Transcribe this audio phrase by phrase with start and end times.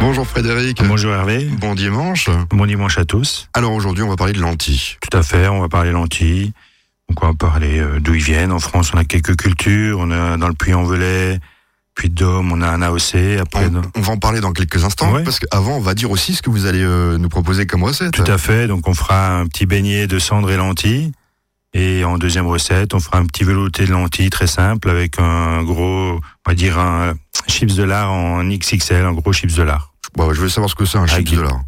[0.00, 0.82] Bonjour Frédéric.
[0.82, 1.44] Bonjour Hervé.
[1.44, 2.30] Bon dimanche.
[2.48, 3.48] Bon dimanche à tous.
[3.52, 4.96] Alors aujourd'hui, on va parler de lentilles.
[5.00, 6.52] Tout à fait, on va parler lentilles.
[7.08, 8.50] Donc on va parler euh, d'où ils viennent.
[8.50, 9.98] En France, on a quelques cultures.
[10.00, 11.38] On a dans le Puy-en-Velay,
[11.94, 13.40] puis de Dôme, on a un AOC.
[13.40, 15.12] Après, on, on, va en parler dans quelques instants.
[15.12, 15.22] Ouais.
[15.22, 18.12] Parce qu'avant, on va dire aussi ce que vous allez euh, nous proposer comme recette.
[18.12, 18.68] Tout à fait.
[18.68, 21.12] Donc on fera un petit beignet de cendre et lentilles.
[21.72, 25.62] Et en deuxième recette, on fera un petit velouté de lentilles très simple avec un
[25.62, 27.14] gros, on va dire un
[27.46, 29.89] chips de lard en XXL, un gros chips de lard.
[30.16, 31.60] Bon, je veux savoir ce que c'est un chips Ah, de lard.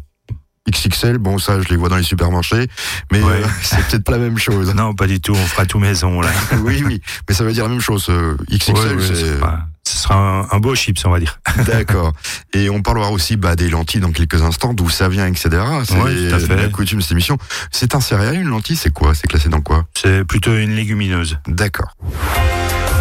[0.71, 2.69] XXL, bon ça je les vois dans les supermarchés,
[3.11, 3.33] mais Ouais.
[3.33, 4.73] euh, c'est peut-être pas la même chose.
[4.73, 5.33] Non, pas du tout.
[5.33, 6.29] On fera tout maison là.
[6.63, 8.05] oui, oui, mais ça veut dire la même chose.
[8.09, 9.39] euh, XXL, Ouais, ouais, c'est
[9.85, 11.39] ce sera, un, un beau chips, on va dire.
[11.67, 12.13] d'accord.
[12.53, 15.49] Et on parlera aussi bah, des lentilles dans quelques instants, d'où ça vient, etc.
[15.85, 16.55] C'est Ouais, tout à fait.
[16.55, 17.37] la coutume de cette émission.
[17.69, 19.13] C'est un céréal, une lentille, c'est quoi?
[19.13, 19.83] C'est classé dans quoi?
[19.93, 21.37] C'est plutôt une légumineuse.
[21.47, 21.97] D'accord.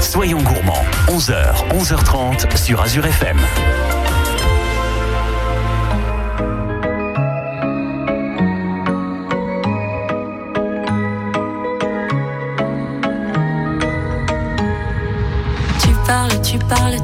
[0.00, 3.38] Soyons gourmands, 11h, 11h30 sur Azure FM.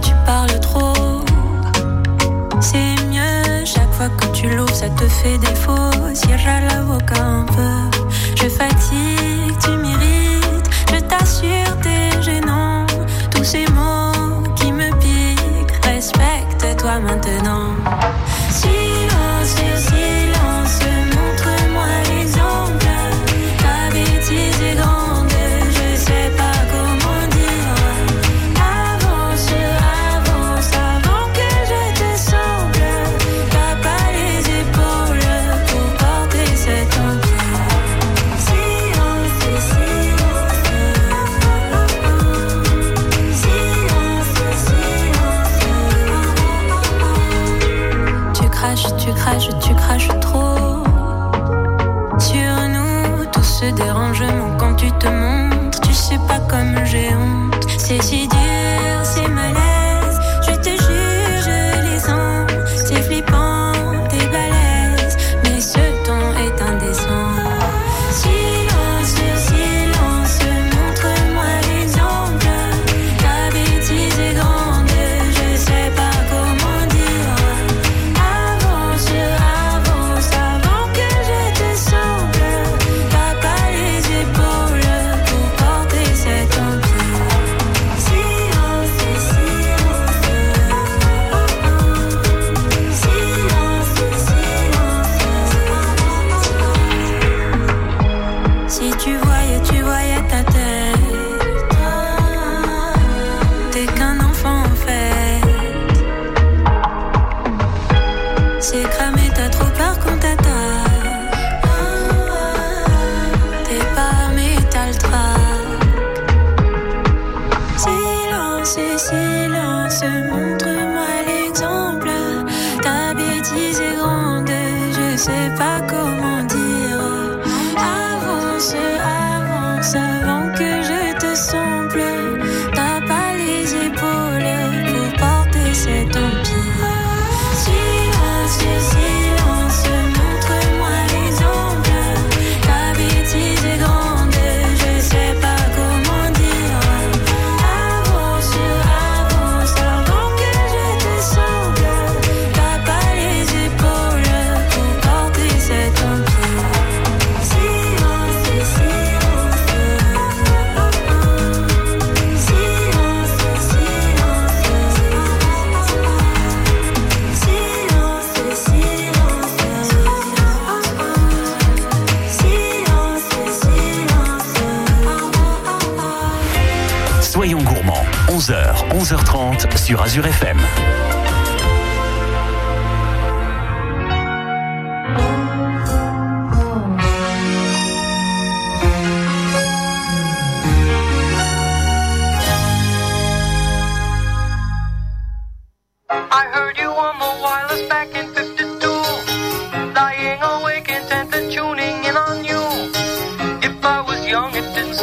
[0.03, 1.23] Tu parles, trop.
[2.61, 5.93] C'est mieux, chaque fois que tu l'ouvres, ça te fait défaut.
[6.15, 7.99] Cierra la boca un peu.
[8.37, 10.71] Je fatigue, tu m'irrites.
[10.93, 12.87] Je t'assure, t'es gênant.
[13.31, 17.78] Tous ces mots qui me piquent, respecte-toi maintenant.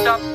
[0.06, 0.35] Stop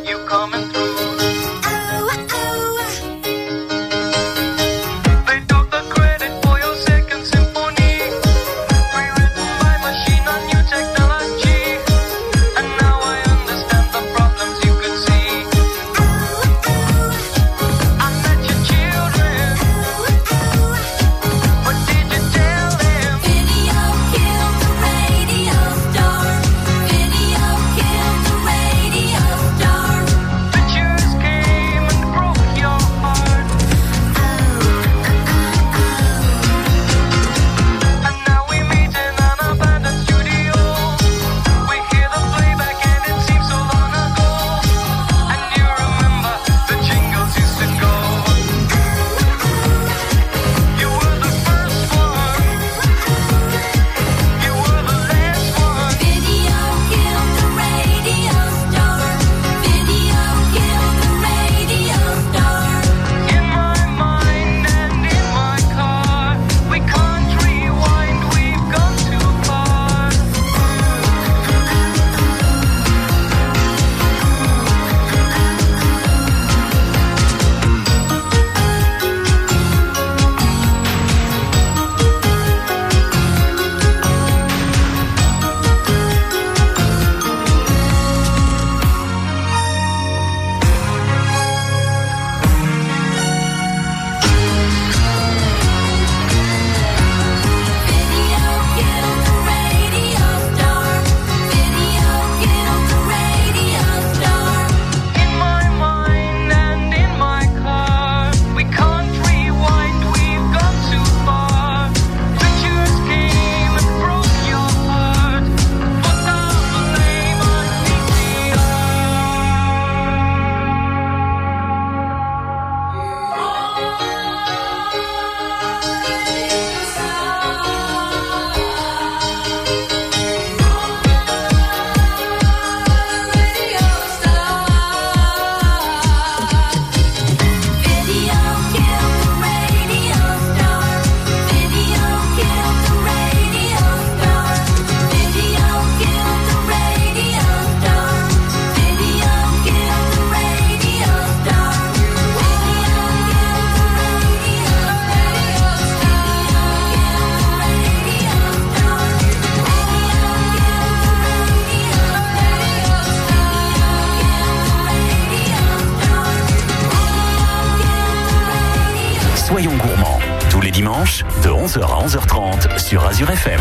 [171.01, 173.61] de 11h à 11h30 sur Azure FM.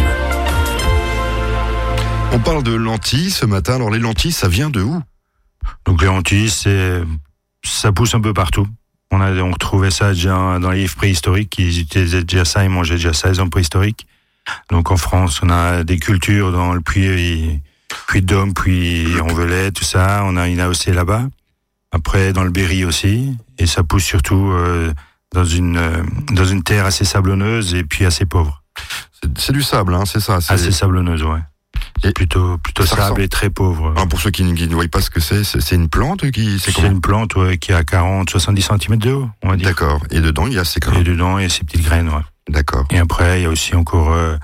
[2.33, 3.75] On parle de lentilles ce matin.
[3.75, 5.01] Alors les lentilles, ça vient de où?
[5.85, 7.01] Donc les lentilles, c'est,
[7.63, 8.67] ça pousse un peu partout.
[9.11, 11.57] On a, on retrouvait ça déjà dans les livres préhistoriques.
[11.59, 14.05] Ils utilisaient déjà ça, ils mangeaient déjà ça, les hommes préhistoriques.
[14.69, 17.61] Donc en France, on a des cultures dans le puits,
[18.07, 20.23] puits de Dôme, puis Envelay, tout ça.
[20.25, 21.23] On a une AOC là-bas.
[21.93, 23.37] Après, dans le Berry aussi.
[23.57, 24.91] Et ça pousse surtout euh,
[25.33, 28.63] dans une euh, dans une terre assez sablonneuse et puis assez pauvre.
[29.37, 30.39] C'est- du sable, hein, c'est ça.
[30.41, 31.39] c'est- Assez sablonneuse, ouais.
[32.03, 33.91] Et- plutôt plutôt Ça sable ressemble- et très pauvre.
[33.91, 36.29] Alors, pour ceux qui, ne- qui ne voient pas ce que c'est, c'est une plante
[36.31, 36.57] qui.
[36.59, 39.67] C'est une plante ouais, qui a 40, 70 cm de haut, on va dire.
[39.67, 40.01] D'accord.
[40.11, 41.01] Et dedans, il y a ces Et grains.
[41.01, 42.21] dedans, il y a ces petites graines, ouais.
[42.49, 42.85] D'accord.
[42.91, 44.37] Et après, il y a aussi encore euh,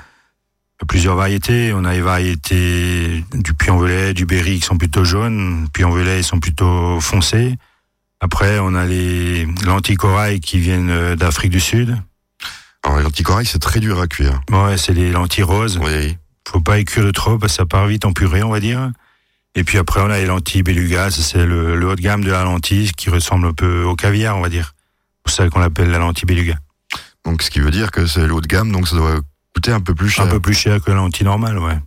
[0.88, 1.72] plusieurs variétés.
[1.74, 5.68] On a les variétés du puy-en-velay, du berry qui sont plutôt jaunes.
[5.74, 7.58] Puy-en-velay, sont plutôt foncés.
[8.22, 11.98] Après, on a les lentilles corail qui viennent euh, d'Afrique du Sud.
[12.84, 14.42] Alors, les lentilles corail, c'est très dur à cuire.
[14.52, 15.80] Ouais, c'est les lentilles roses.
[15.82, 16.18] Oui.
[16.48, 18.92] Faut pas y cuire trop parce que ça part vite en purée, on va dire.
[19.56, 21.10] Et puis après, on a les lentilles beluga.
[21.12, 23.96] Ça, C'est le, le haut de gamme de la lentille qui ressemble un peu au
[23.96, 24.74] caviar, on va dire.
[25.26, 26.56] C'est ça qu'on l'appelle la lentille beluga.
[27.26, 29.20] Donc, ce qui veut dire que c'est l'eau de gamme, donc ça doit
[29.56, 30.26] coûter un peu plus cher.
[30.26, 31.78] Un peu plus cher que la lentille normale, ouais.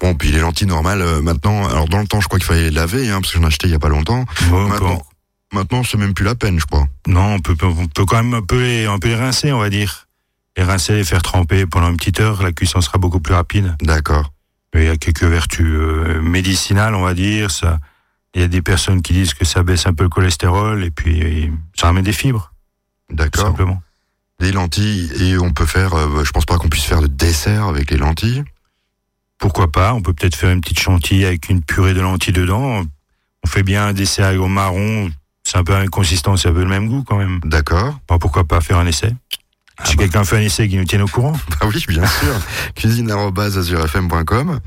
[0.00, 2.64] Bon, puis les lentilles normales, euh, maintenant, alors dans le temps, je crois qu'il fallait
[2.64, 4.20] les laver, hein, parce que j'en ai acheté il y a pas longtemps.
[4.20, 5.02] Ouais, on peut- Maintenant,
[5.52, 6.86] maintenant c'est même plus la peine, je crois.
[7.06, 9.58] Non, on peut, on peut quand même un peu, les, un peu les rincer, on
[9.58, 10.06] va dire.
[10.56, 13.76] Les rincer, les faire tremper pendant une petite heure, la cuisson sera beaucoup plus rapide.
[13.82, 14.32] D'accord.
[14.74, 17.50] Il y a quelques vertus euh, médicinales, on va dire.
[17.50, 17.78] Ça,
[18.34, 20.90] il y a des personnes qui disent que ça baisse un peu le cholestérol et
[20.90, 22.52] puis ça ramène des fibres,
[23.10, 23.46] D'accord.
[23.46, 23.82] simplement.
[24.38, 27.64] Des lentilles, et on peut faire, euh, je pense pas qu'on puisse faire de dessert
[27.64, 28.44] avec les lentilles.
[29.38, 32.82] Pourquoi pas On peut peut-être faire une petite chantilly avec une purée de lentilles dedans.
[33.44, 35.10] On fait bien un dessert au marron.
[35.46, 37.38] C'est un peu consistance, c'est un peu le même goût quand même.
[37.44, 38.00] D'accord.
[38.08, 39.14] Bon, pourquoi pas faire un essai?
[39.84, 40.02] Si bah.
[40.02, 41.34] quelqu'un fait un essai, qui nous tienne au courant.
[41.60, 42.34] Ah oui, bien sûr.
[42.74, 44.58] cuisine.azurfm.com.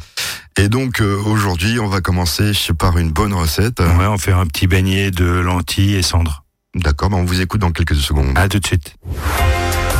[0.57, 3.81] Et donc, euh, aujourd'hui, on va commencer par une bonne recette.
[3.81, 6.45] Ouais, on fait un petit beignet de lentilles et cendres.
[6.75, 8.37] D'accord, on vous écoute dans quelques secondes.
[8.37, 8.95] À tout de suite.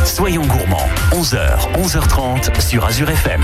[0.06, 3.42] Soyons gourmands, 11h, 11h30 sur Azure FM.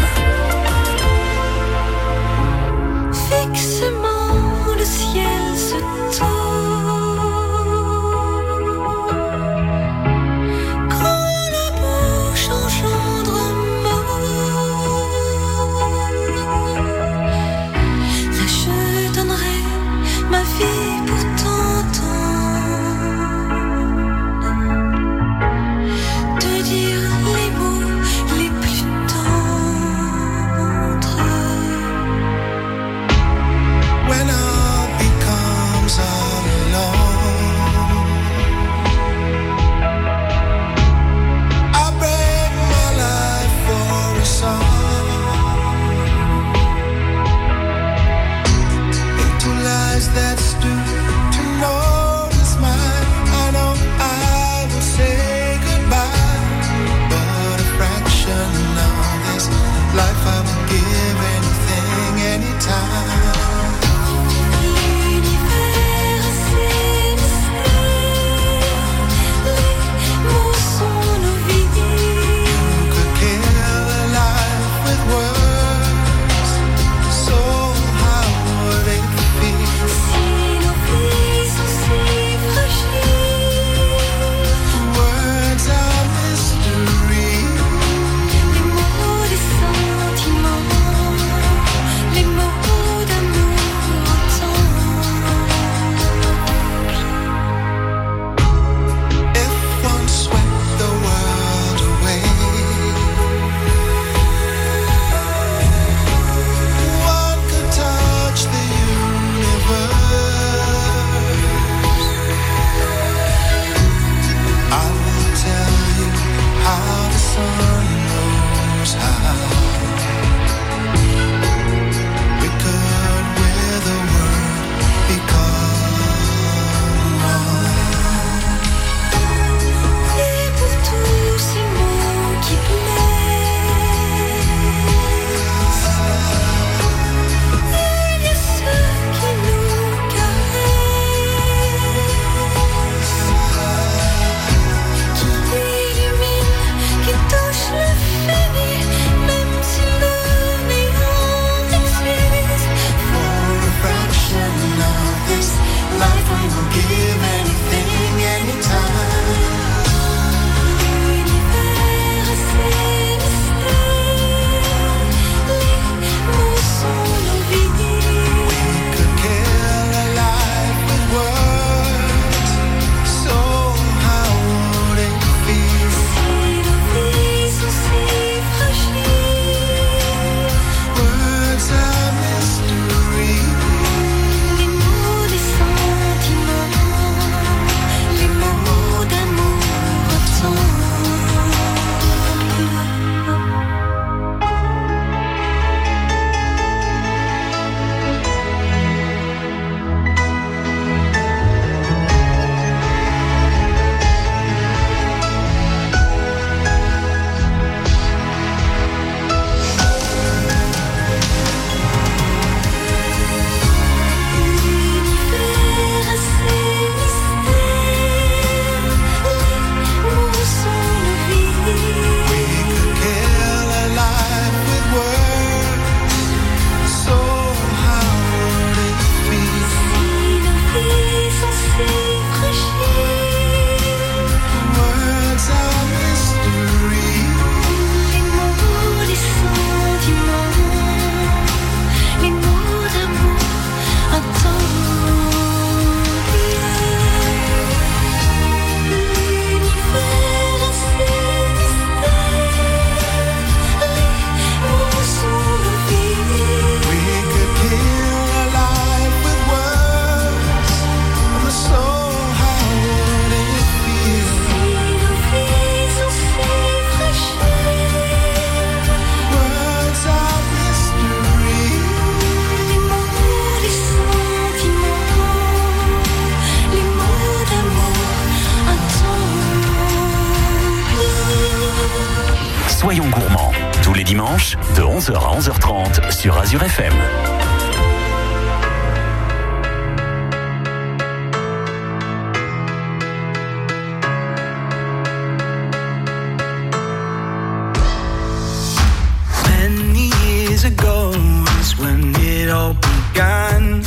[300.66, 301.12] Ago
[301.60, 303.84] is when it all began.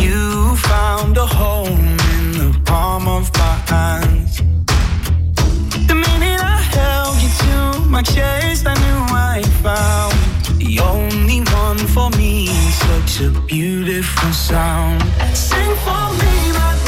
[0.00, 4.38] You found a home in the palm of my hands.
[5.88, 9.00] The minute I held you to my chest, I knew
[9.32, 10.16] I found
[10.58, 12.46] the only one for me.
[12.88, 15.02] Such a beautiful sound.
[15.34, 16.85] Sing for me, my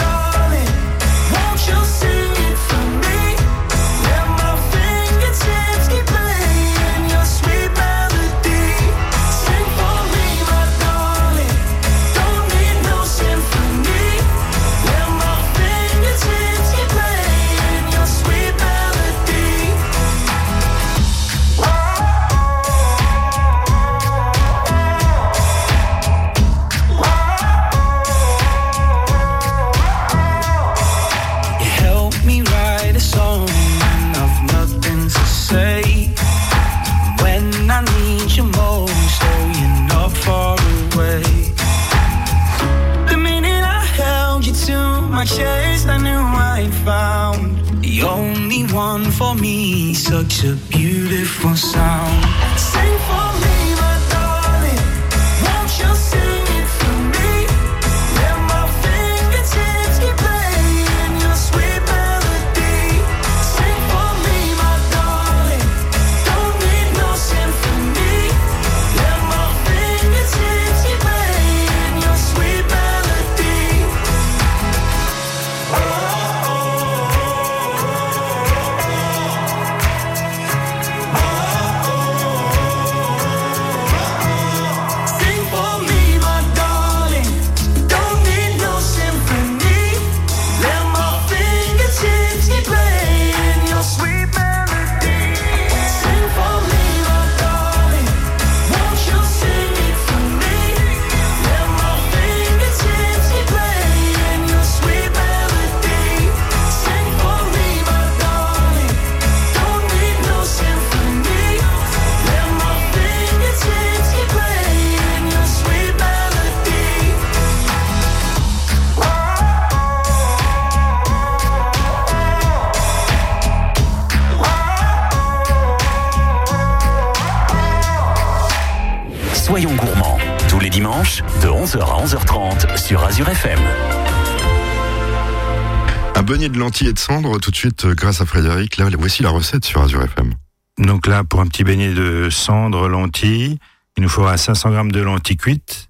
[136.28, 138.76] beignet de lentilles et de cendres, tout de suite, euh, grâce à Frédéric.
[138.76, 140.34] Là, voici la recette sur Azure FM.
[140.76, 143.58] Donc là, pour un petit beignet de cendres, lentilles,
[143.96, 145.88] il nous faudra 500 grammes de lentilles cuites,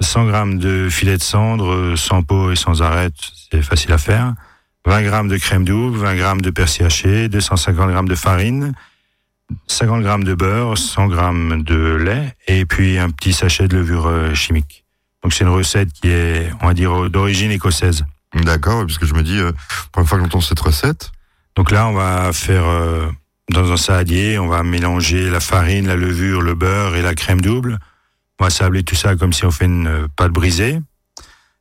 [0.00, 3.14] 100 grammes de filet de cendre, euh, sans peau et sans arête,
[3.52, 4.34] c'est facile à faire,
[4.84, 8.72] 20 grammes de crème double, 20 grammes de persil haché, 250 grammes de farine,
[9.68, 14.08] 50 grammes de beurre, 100 grammes de lait, et puis un petit sachet de levure
[14.08, 14.84] euh, chimique.
[15.22, 18.04] Donc c'est une recette qui est, on va dire, d'origine écossaise.
[18.34, 19.52] D'accord, parce que je me dis, euh,
[19.96, 21.10] une fois que j'entends cette recette,
[21.56, 23.08] Donc là, on va faire euh,
[23.50, 27.40] dans un saladier, on va mélanger la farine, la levure, le beurre et la crème
[27.40, 27.78] double.
[28.38, 30.78] On va sabler tout ça comme si on fait une euh, pâte brisée.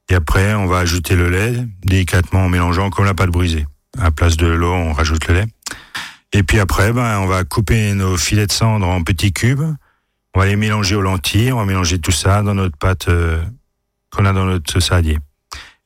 [0.10, 3.65] Et après, on va ajouter le lait délicatement en mélangeant comme la pâte brisée.
[3.97, 5.47] À la place de l'eau, on rajoute le lait.
[6.34, 9.63] Et puis après, ben, on va couper nos filets de cendre en petits cubes.
[10.36, 11.51] On va les mélanger aux lentilles.
[11.51, 13.41] On va mélanger tout ça dans notre pâte euh,
[14.12, 15.17] qu'on a dans notre saladier.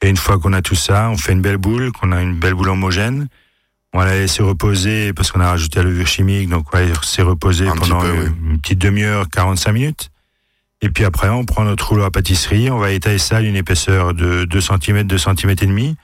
[0.01, 2.37] Et une fois qu'on a tout ça, on fait une belle boule, qu'on a une
[2.37, 3.27] belle boule homogène.
[3.93, 6.83] On va la laisser reposer parce qu'on a rajouté la levure chimique, donc on va
[6.83, 8.27] la laisser reposer Un petit pendant oui.
[8.43, 10.11] une petite demi-heure, 45 minutes.
[10.81, 14.13] Et puis après, on prend notre rouleau à pâtisserie, on va étaler ça d'une épaisseur
[14.13, 15.95] de 2 cm, 2 cm et demi.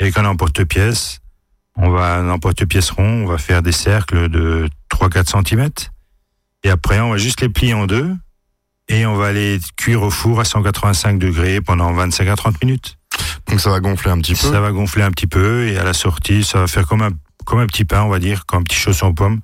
[0.00, 1.20] Et quand on est en porte-pièce,
[1.76, 5.68] on va, en porte-pièce rond, on va faire des cercles de 3-4 cm.
[6.64, 8.14] Et après, on va juste les plier en deux.
[8.88, 12.96] Et on va les cuire au four à 185 degrés pendant 25 à 30 minutes.
[13.48, 14.50] donc ça va gonfler un petit peu.
[14.50, 17.10] Ça va gonfler un petit peu et à la sortie, ça va faire comme un,
[17.44, 19.40] comme un petit pain, on va dire, comme un petit chausson aux pommes.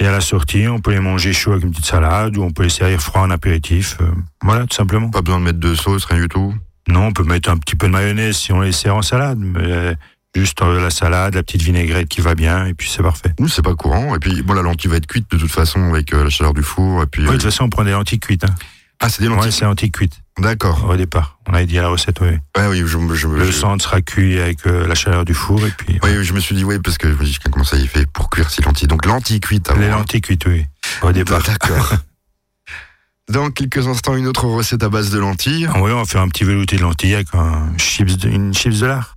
[0.00, 2.50] Et à la sortie, on peut les manger chaud avec une petite salade ou on
[2.50, 3.98] peut les servir froid en apéritif.
[4.00, 4.10] euh,
[4.42, 5.10] voilà, tout simplement.
[5.10, 6.54] Pas besoin de mettre de sauce, rien du tout.
[6.88, 9.38] Non, on peut mettre un petit peu de mayonnaise si on les sert en salade,
[9.38, 9.96] mais
[10.36, 13.32] Juste euh, la salade, la petite vinaigrette qui va bien, et puis c'est parfait.
[13.38, 14.14] Oui, c'est pas courant.
[14.14, 16.52] Et puis, bon, la lentille va être cuite de toute façon avec euh, la chaleur
[16.52, 17.02] du four.
[17.02, 18.44] Et puis, oui, de euh, toute façon, on prend des lentilles cuites.
[18.44, 18.54] Hein.
[19.00, 20.20] Ah, c'est des lentilles ouais, c'est lentilles cuites.
[20.38, 20.90] D'accord.
[20.90, 22.28] Au départ, on avait dit à la recette, oui.
[22.28, 23.50] Ouais, ah oui, je, je, le je...
[23.50, 25.98] centre sera cuit avec euh, la chaleur du four et puis.
[26.02, 26.22] Oui, ouais.
[26.22, 28.28] je me suis dit, oui, parce que je me dis, comment ça y fait pour
[28.28, 28.88] cuire ces lentilles?
[28.88, 29.70] Donc lentilles cuites.
[29.78, 29.96] Les hein.
[29.96, 30.66] lentilles cuites, oui.
[31.00, 31.40] Au départ.
[31.46, 31.94] Ah, d'accord.
[33.30, 35.66] Dans quelques instants, une autre recette à base de lentilles.
[35.72, 38.80] Ah oui, on va faire un petit velouté de lentilles avec un chips une chips
[38.80, 39.16] de lard.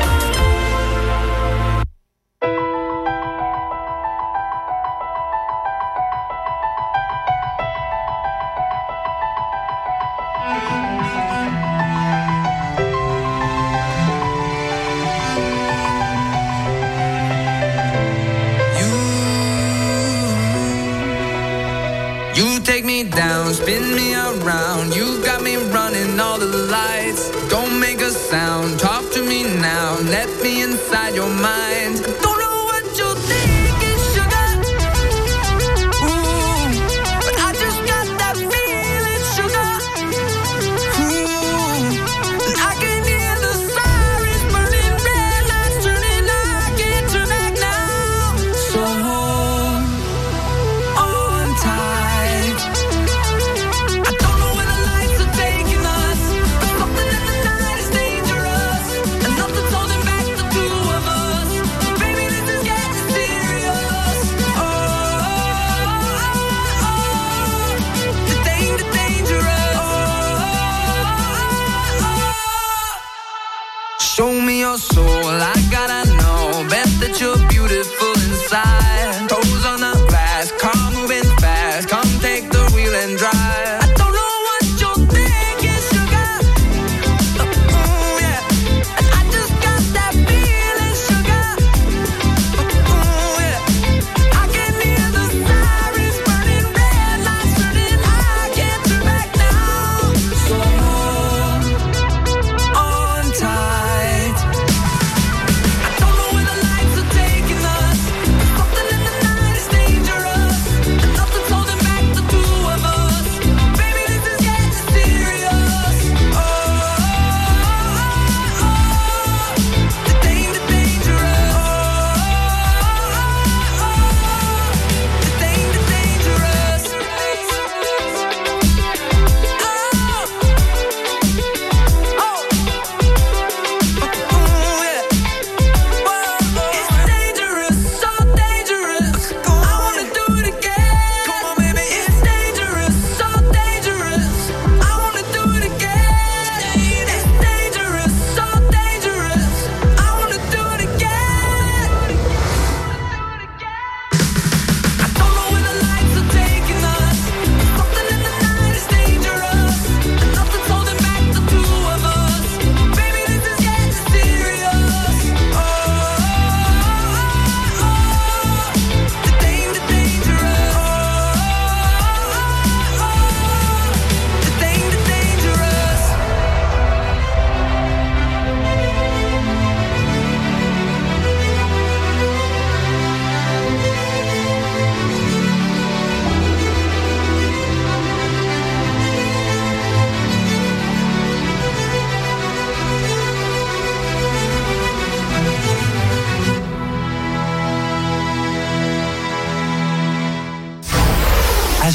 [26.51, 27.31] lights.
[27.49, 28.79] Don't make a sound.
[28.79, 29.97] Talk to me now.
[30.15, 31.70] Let me inside your mind.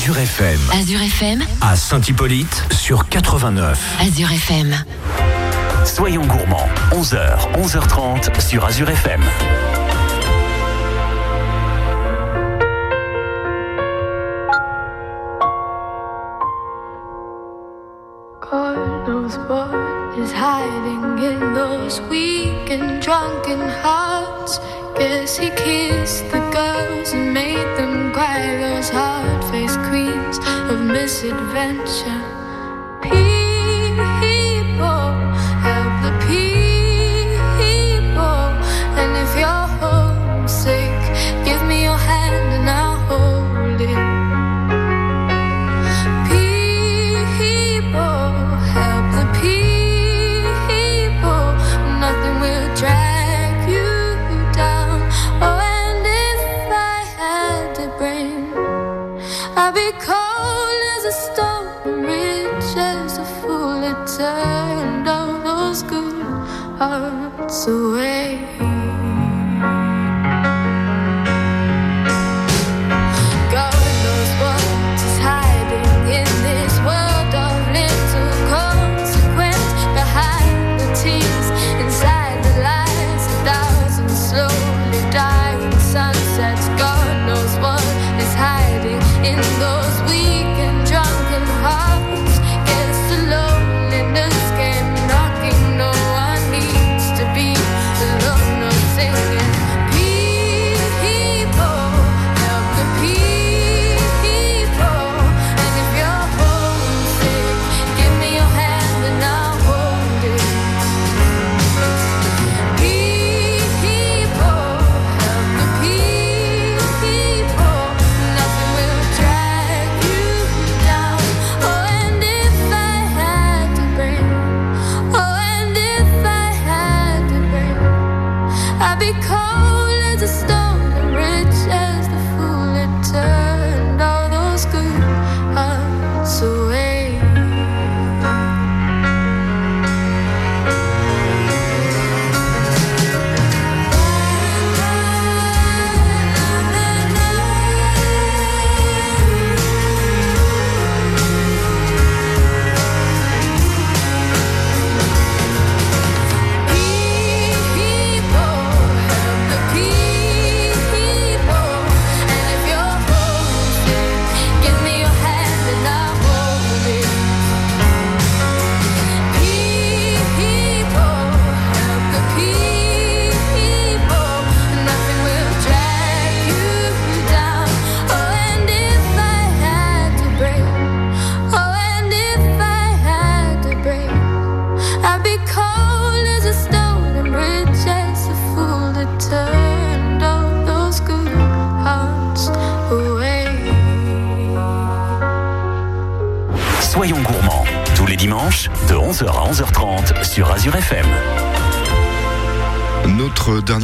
[0.06, 0.60] Azure FM.
[0.72, 1.44] Azure FM.
[1.60, 3.76] À Saint-Hippolyte sur 89.
[4.00, 4.72] Azure FM.
[5.84, 9.20] Soyons gourmands, 11h, 11h30 sur Azure FM.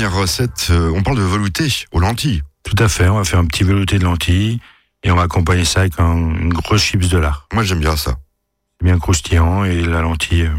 [0.03, 2.43] Dernière recette, euh, on parle de velouté aux lentilles.
[2.65, 4.59] Tout à fait, on va faire un petit velouté de lentilles
[5.05, 7.47] et on va accompagner ça avec un- une grosse chips de lard.
[7.53, 8.17] Moi, j'aime bien ça.
[8.83, 10.55] Bien croustillant et la lentille, euh,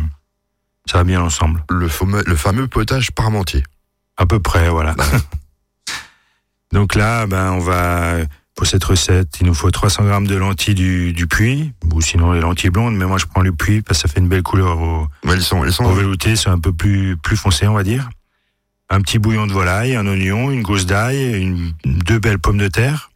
[0.85, 1.61] ça va bien ensemble.
[1.69, 3.63] Le fameux, le fameux potage parmentier.
[4.15, 4.95] À peu près, voilà.
[6.71, 8.15] Donc là, ben, on va,
[8.55, 12.31] pour cette recette, il nous faut 300 grammes de lentilles du, du puits, ou sinon
[12.31, 14.41] les lentilles blondes, mais moi je prends le puits parce que ça fait une belle
[14.43, 15.83] couleur au, Ouais, elles sont, elles sont.
[15.85, 18.09] au velouté, c'est un peu plus, plus foncé, on va dire.
[18.89, 22.67] Un petit bouillon de volaille, un oignon, une gousse d'ail, une, deux belles pommes de
[22.67, 23.11] terre,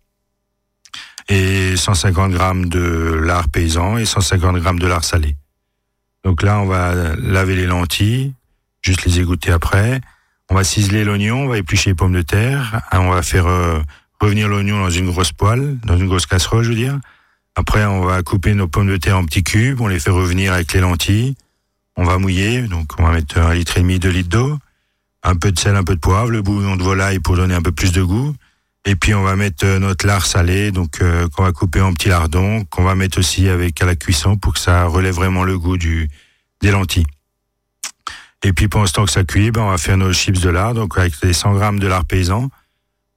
[1.29, 5.35] et 150 grammes de lard paysan et 150 grammes de lard salé.
[6.23, 8.33] Donc là, on va laver les lentilles,
[8.81, 10.01] juste les égoutter après.
[10.49, 13.47] On va ciseler l'oignon, on va éplucher les pommes de terre, hein, on va faire
[13.47, 13.79] euh,
[14.21, 16.97] revenir l'oignon dans une grosse poêle, dans une grosse casserole, je veux dire.
[17.55, 20.53] Après, on va couper nos pommes de terre en petits cubes, on les fait revenir
[20.53, 21.35] avec les lentilles.
[21.97, 24.59] On va mouiller, donc on va mettre un litre et demi, deux litres d'eau,
[25.27, 27.61] un peu de sel, un peu de poivre, le bouillon de volaille pour donner un
[27.61, 28.33] peu plus de goût.
[28.85, 31.91] Et puis on va mettre euh, notre lard salé, donc euh, qu'on va couper en
[31.91, 35.43] petits lardons, qu'on va mettre aussi avec à la cuisson pour que ça relève vraiment
[35.43, 36.09] le goût du
[36.61, 37.05] des lentilles.
[38.43, 40.49] Et puis pendant ce temps que ça cuit, ben, on va faire nos chips de
[40.49, 42.49] lard, donc avec les 100 grammes de lard paysan.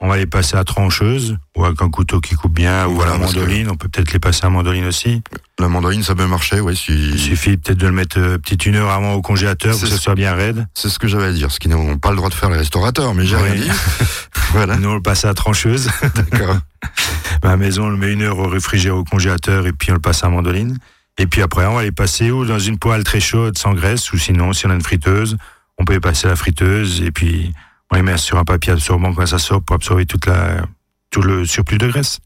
[0.02, 3.12] On va les passer à trancheuse ou avec un couteau qui coupe bien ou Voilà,
[3.12, 3.68] à la que- mandoline.
[3.70, 5.22] On peut peut-être les passer à la mandoline aussi.
[5.58, 6.56] La mandarine, ça peut marcher.
[6.66, 7.18] Il Si...
[7.18, 9.98] suffit peut-être de le mettre euh, petite une heure avant au congélateur pour que ce
[9.98, 10.66] soit bien raide.
[10.72, 11.50] C'est ce que j'avais à dire.
[11.52, 13.42] Ce qu'ils n'ont pas le droit de faire les restaurateurs, mais j'ai Oui.
[13.50, 13.70] rien dit.
[14.52, 14.76] voilà.
[14.78, 15.90] Nous on le passe à la trancheuse.
[16.14, 16.56] D'accord.
[17.42, 19.94] à la maison, on le met une heure au réfrigérateur au congélateur et puis on
[19.94, 20.78] le passe à la mandoline.
[21.18, 24.10] Et puis après, on va les passer ou dans une poêle très chaude sans graisse
[24.14, 25.36] ou sinon, si on a une friteuse,
[25.76, 27.52] on peut les passer à la friteuse et puis
[27.90, 30.64] on les met sur un papier absorbant quand ça sort pour absorber toute la,
[31.10, 32.20] tout le surplus de graisse.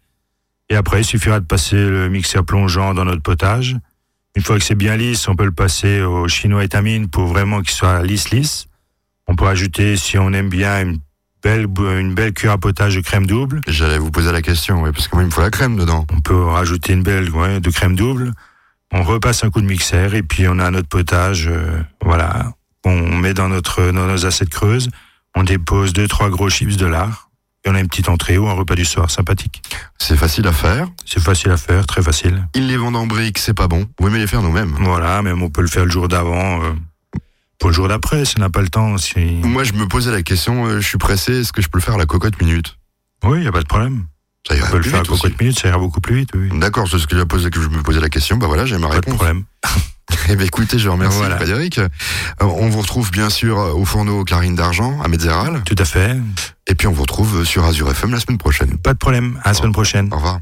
[0.70, 3.76] Et après, il suffira de passer le mixeur plongeant dans notre potage.
[4.36, 7.60] Une fois que c'est bien lisse, on peut le passer au chinois étamine pour vraiment
[7.60, 8.66] qu'il soit lisse lisse.
[9.26, 10.98] On peut ajouter, si on aime bien, une
[11.42, 13.60] belle, une belle cuillère à potage de crème double.
[13.66, 16.06] J'allais vous poser la question, ouais, parce que moi, il me faut la crème dedans.
[16.12, 18.32] On peut rajouter une belle ouais, de crème double.
[18.92, 21.48] On repasse un coup de mixeur et puis on a notre potage.
[21.48, 22.52] euh, voilà.
[22.84, 24.88] On met dans notre dans nos assiettes creuses.
[25.34, 27.30] On dépose deux trois gros chips de lard.
[27.66, 29.62] Et on a une petite entrée ou un repas du soir sympathique.
[29.98, 30.86] C'est facile à faire.
[31.06, 32.46] C'est facile à faire, très facile.
[32.54, 33.86] Ils les vendent en briques, c'est pas bon.
[33.98, 34.74] Vous aimez les faire nous-mêmes.
[34.80, 36.62] Voilà, même on peut le faire le jour d'avant.
[36.62, 36.72] euh,
[37.58, 38.98] pour le jour d'après, si on n'a pas le temps.
[38.98, 39.18] Si...
[39.18, 41.82] Moi, je me posais la question, euh, je suis pressé, est-ce que je peux le
[41.82, 42.76] faire à la cocotte minute?
[43.22, 44.04] Oui, il n'y a pas de problème.
[44.46, 45.22] Ça On ira peut le plus faire à vite aussi.
[45.22, 46.30] cocotte minute, ça ira beaucoup plus vite.
[46.34, 46.50] Oui.
[46.58, 48.36] D'accord, c'est ce que, je me posais la question.
[48.36, 49.44] Bah voilà, j'ai ma Pas de problème.
[50.28, 51.36] Eh ben, écoutez, je remercie Voilà.
[51.36, 51.78] Frédéric.
[51.78, 51.88] Euh,
[52.40, 55.62] on vous retrouve bien sûr au fourneau Clarine d'Argent à Metzeral.
[55.64, 56.16] Tout à fait.
[56.66, 58.78] Et puis on vous retrouve sur Azure FM la semaine prochaine.
[58.78, 59.38] Pas de problème.
[59.44, 60.08] À la semaine prochaine.
[60.12, 60.40] Au revoir.